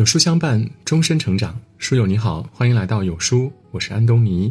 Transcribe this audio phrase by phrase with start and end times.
[0.00, 1.60] 有书相伴，终身成长。
[1.76, 4.50] 书友你好，欢迎来到有书，我是安东尼。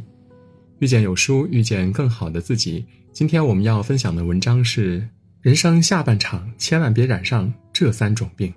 [0.77, 2.86] 遇见有书，遇见更好的自己。
[3.11, 5.04] 今天我们要分享的文章是：
[5.41, 8.54] 人生下半场千万别染上这三种病。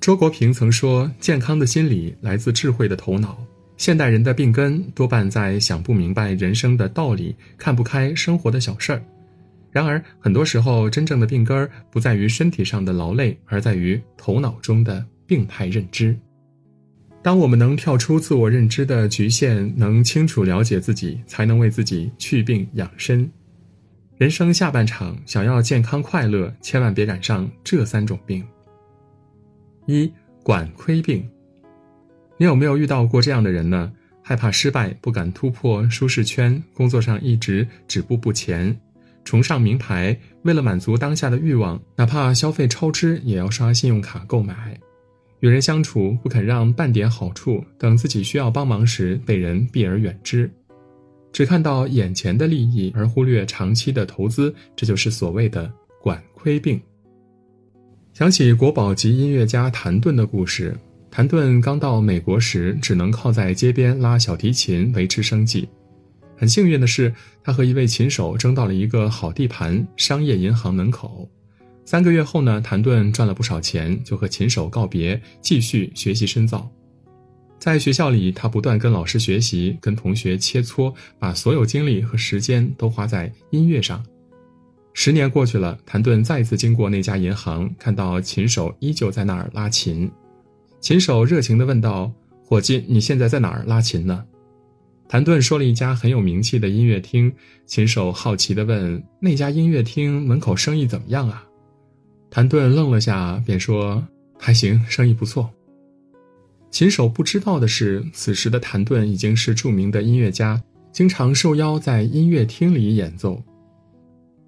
[0.00, 3.36] 周国平曾说：“健康的心理来自智慧的头脑。”
[3.76, 9.04] 现代人的病根多半在想不明白人生的道理，看不开生活的小事儿。
[9.76, 16.16] 然而，很多时候，真正的病根儿不在于身体上的劳累，而在于头脑中的病态认知。
[17.22, 23.30] 当我们能跳出自我认知的局限，能清楚了解自己，才能为自己去病养身。
[24.16, 28.42] 人生下半场，想要健康快乐，千万别染上这三种病。
[29.84, 30.10] 一
[30.42, 31.22] 管亏病。
[32.38, 33.92] 你有没有遇到过这样的人呢？
[34.22, 38.74] 害怕失败，不敢突破舒适圈，工作上一直止步不前。
[39.26, 44.78] 崇尚名牌，为了满足当下的欲望，哪怕消费超支也要刷信用卡购买。
[45.40, 50.48] 与人相处不肯让半点好处，等自己需要帮忙时被人避而远之，
[51.32, 56.80] 只看到眼前的利益而忽略长期的投资，这就是所谓的管亏病。
[58.14, 60.74] 想起国宝级音乐家谭盾的故事，
[61.10, 65.68] 谭盾刚到美国时，只能靠在街边拉小提琴维持生计。
[66.36, 71.28] 很幸运的是，他和一位琴手争到了一个好地盘——商业银行门口。
[71.84, 76.68] 三个月后呢，谭盾赚了不少钱，就和琴手告别，继续学习深造。
[77.58, 84.04] 在学校里，他不断跟老师学习，跟同学切磋，把所有精力和时间都花在音乐上。
[84.92, 90.10] 十年过去了，谭盾再次经过那家银行，看到琴手依旧在那儿拉琴。
[90.80, 92.12] 琴手热情地问道
[92.44, 94.24] ：“伙计，你现在在哪儿拉琴呢？”
[95.08, 97.32] 谭盾说了一家很有名气的音乐厅，
[97.64, 101.44] 琴手好奇地问：“那家音乐厅门口生意怎么样啊？”
[102.28, 104.04] 谭盾愣了下，便说
[104.36, 105.48] ：“还行，生意不错。”
[106.72, 110.60] 琴手不知道的是，此时的谭盾已经是著名的音乐家，
[110.92, 113.40] 经常受邀在音乐厅里演奏。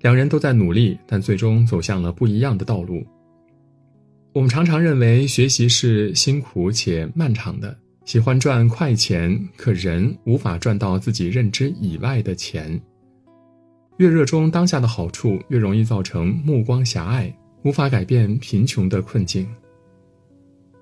[0.00, 3.06] 两人都在努力，但最终走向了不一样的道路。
[4.32, 7.76] 我们常常认为学习是辛苦且漫长的。
[8.08, 12.80] 喜欢赚快钱，可人无法赚到自己认知以外的钱。
[13.98, 17.30] 越热衷当下的好处，越容易造成目光狭隘，
[17.64, 19.46] 无法改变贫穷的困境。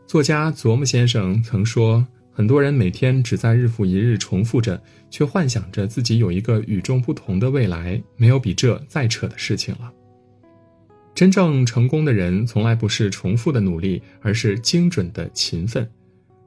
[0.06, 8.00] 作家琢磨先生曾说：“很多人每天只在日复一日重复着，却幻想着自己有一个与众不同的未来。
[8.16, 9.92] 没有比这再扯的事情了。
[11.12, 15.84] 真正成功的人，从来不是重复的努力，而是精准的勤奋。”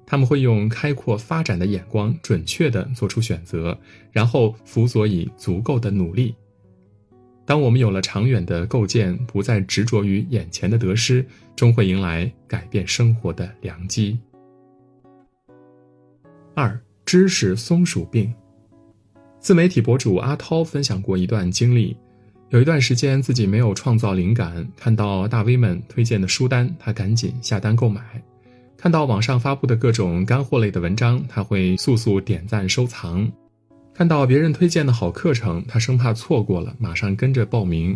[0.10, 3.78] 他们会用开阔发展的眼光，准确地做出选择，
[4.12, 6.34] 然后辅佐以足够的努力。
[7.46, 11.24] 当我们有了长远的构建，不再执着于眼前的得失，
[11.56, 14.18] 终会迎来改变生活的良机。
[16.56, 18.34] 二、知识松鼠病。
[19.40, 21.96] 自媒体博主阿涛分享过一段经历：
[22.50, 28.02] 有一段时间自己没有创造灵感，看到大 V 们推荐的书单，他赶紧下单购买。
[28.82, 33.30] 看到网上发布的各种干货类的文章，他会速速点赞收藏；
[33.94, 37.94] 看到别人推荐的好课程，他生怕错过了，马上跟着报名；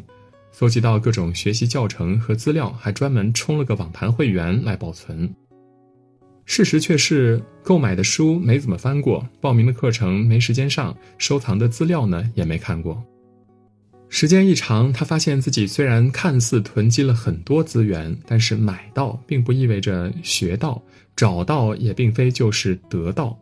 [0.52, 5.34] 搜集到各种学习教程和资料，还专门充了个网盘会员来保存。
[6.44, 13.02] 事实却是，购买的书没怎么翻过，报名的课程没时间上，收藏的资料呢也没看过。
[14.16, 20.80] 时间一长，他发现自己虽然看似囤积了很多资源，但是买到并不意味着学到，
[21.16, 23.36] 找到也并非就是得到。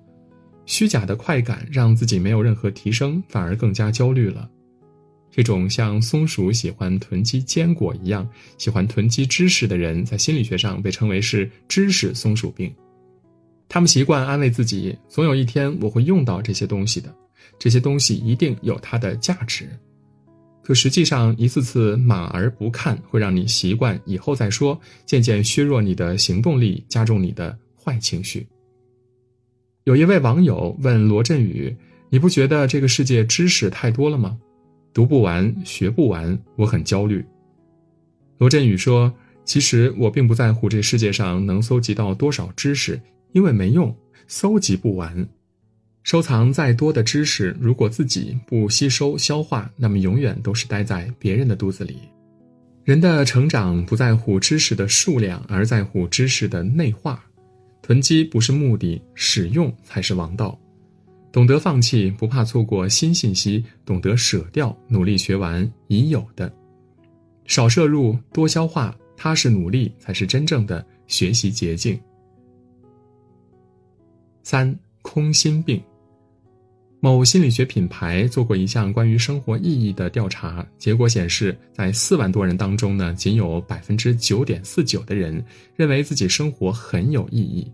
[0.65, 4.49] 虚假的快感让自己没有任何提升，反而更加焦虑了。
[5.29, 8.25] 这种像松鼠喜欢囤积坚果一样
[8.57, 12.73] 喜欢囤积知识的人，在心理学上被称为是知识松鼠病。
[13.67, 17.13] 他们习惯安慰自己，总有一天我会用到这些东西的，
[17.59, 19.67] 这些东西一定有它的价值。
[20.63, 28.45] 可实际上，一次次马而不看，会让你习惯以后再说，渐渐削弱你的行动力，加重你的坏情绪。
[29.85, 31.75] 有一位网友问罗振宇
[32.09, 34.37] ：“你不觉得这个世界知识太多了吗？
[34.93, 37.25] 读不完，学不完，我很焦虑。”
[38.37, 39.11] 罗振宇说
[39.43, 43.95] ：“其实我并不在乎这世界上能搜集到多少知识，因为没用，
[44.27, 45.27] 搜集不完。”
[46.03, 51.99] 收藏再多的知识，如果自己不吸收消化，那么永远都是待在别人的肚子里。
[52.83, 57.23] 人的成长不在乎知识的数量，而在乎知识的内化。
[57.83, 60.59] 囤积不是目的，使用才是王道。
[61.31, 66.51] 懂得放弃，不怕错过新信息；懂得舍掉，努力学完已有的。
[67.45, 71.99] 少摄入，多消化，踏实努力，才是真正的学习捷径。
[74.43, 75.81] 三空心病。
[77.03, 85.43] 某心理学品牌做过一项关于生活意义的调查，结果显示，在四万多人当中呢，仅有百分之九点四九的人
[85.75, 87.71] 认为自己生活很有意义。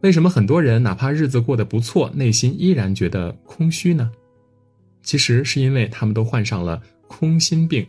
[0.00, 4.10] 为什么很多人哪怕日子过得不错，内心依然觉得空虚呢？
[5.04, 7.86] 其实是因为他们都患上了空心病。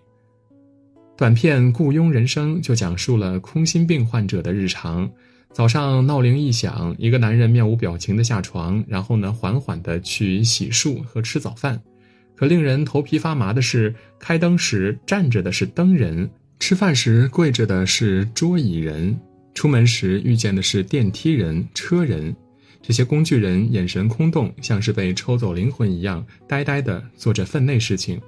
[1.18, 5.12] 短片《雇佣人生》就讲述了空心病患者的日常。
[5.54, 11.80] 早上闹铃一响，一个男人面无表情的下床，然后呢，缓缓的去洗漱和吃早饭。
[12.36, 19.20] 可令人头皮发麻的是，开灯时站着的是灯人，吃饭时跪着的是桌椅人，
[19.54, 22.34] 出门时遇见的是电梯人、车人。
[22.82, 28.20] 这些工具人眼神空洞，像是被抽走灵魂一样，呆呆的做着分内事情。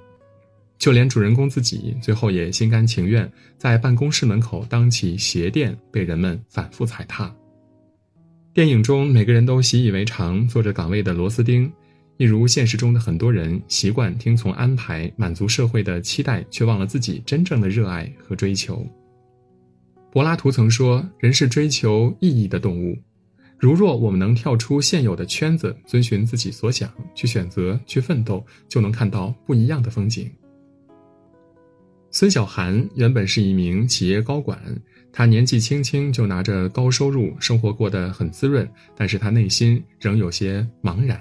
[0.78, 7.34] 就连主人公自己，最后也心甘情愿在办公室门口当起鞋垫，被人们反复踩踏。
[8.52, 11.72] 电影中每个人都习以为常做着岗位的螺丝钉，
[12.18, 18.86] 一如现实中的很多人习惯听从安排，满足社会的期待，却忘了自己真正的热爱和追求。
[20.12, 22.96] 柏拉图曾说：“人是追求意义的动物。”
[23.58, 30.30] 如若我们能跳出现有的圈子，遵循自己所想，去选择，去奋斗，就能看到不一样的风景。
[32.14, 34.56] 孙小涵原本是一名企业高管，
[35.12, 41.20] 他年纪轻轻就拿着高收入，生活过得很滋润，但是他内心仍有些茫然。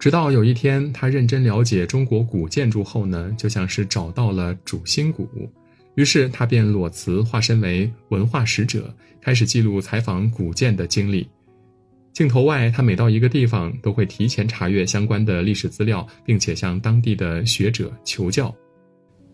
[0.00, 5.28] 直到有一天，他认真了解中国古建筑后呢，就像是找到了主心骨，
[5.94, 11.28] 于是他便裸辞，化身为文化使者，开始记录采访古建的经历。
[12.12, 18.52] 镜头外，他每到一个地方，都会提前查阅相关的历史资料，并且向当地的学者求教。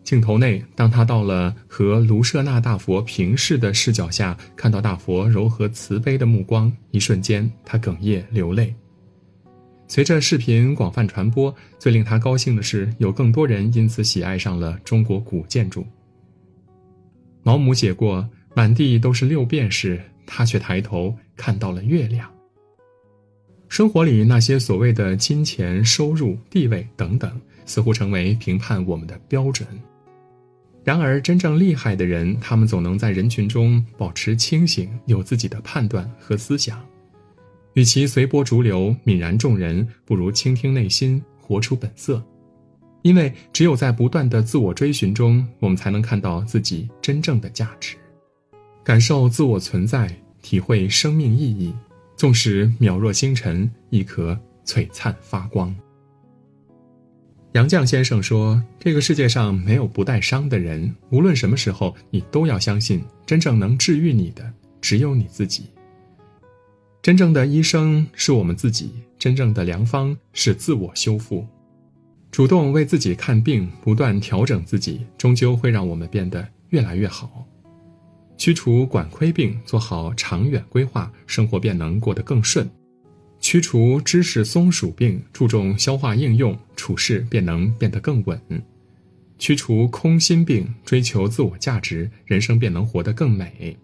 [0.08, 8.74] 镜头内，当他到了和卢舍那大佛平视的视角下，看到大佛柔和慈悲的目光，一瞬间，他哽咽流泪。
[9.86, 15.84] 随着视频广泛传播，最令他高兴的是，有更多人因此喜爱上了中国古建筑。
[17.42, 18.26] 毛姆写过
[18.56, 22.26] ：“满地都是六便士，他却抬头看到了月亮。”
[23.68, 29.68] 生活里那些所谓的金钱、收入、地位等等，似乎成为评判我们的标准。
[30.88, 36.82] 然而，真正厉害的人，他们总能在人群中保持清醒，有自己的判断和思想。
[37.74, 42.24] 与其随波逐流、泯然众人，不如倾听内心，活出本色。
[43.02, 47.94] 因为只有在不断的自我追寻中，我们才能看到自己真正的价值，
[48.82, 50.10] 感受自我存在，
[50.40, 51.70] 体会生命意义。
[52.16, 54.34] 纵使渺若星辰，亦可
[54.64, 55.76] 璀璨发光。
[57.58, 64.48] 杨绛先生说：“这个世界上没有不带伤的人，无论什么时候，你都要相信，真正能治愈你的
[64.80, 65.64] 只有你自己。
[67.02, 71.44] 真正的医生是我们自己，真正的良方是自我修复。
[72.30, 77.44] 主动为自己看病，不断调整自己，终究会让我们变得越来越好。
[78.36, 82.70] 驱除管窥病，做好长远规划，生活便能过得更顺。”
[83.40, 88.36] 驱除知识松鼠病，注重消化应用，处事便能变得更稳；
[89.38, 93.76] 驱除空心病，追求自我价值，人生便能活得更美。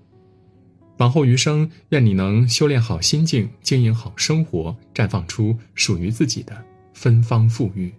[0.98, 6.62] 往后余生，愿你能修炼好心境，经营好生活，绽放出属于自己的
[6.92, 7.92] 芬芳馥郁。